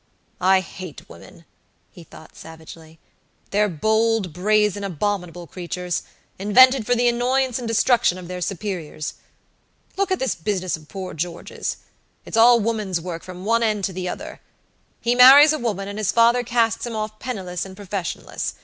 [0.41, 1.45] "I hate women,"
[1.91, 2.97] he thought, savagely.
[3.51, 6.01] "They're bold, brazen, abominable creatures,
[6.39, 9.13] invented for the annoyance and destruction of their superiors.
[9.97, 11.77] Look at this business of poor George's!
[12.25, 14.39] It's all woman's work from one end to the other.
[15.01, 18.55] He marries a woman, and his father casts him off penniless and professionless.